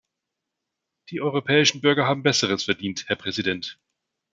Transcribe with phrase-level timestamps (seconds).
[1.11, 3.77] Die europäischen Bürger haben Besseres verdient, Herr Präsident.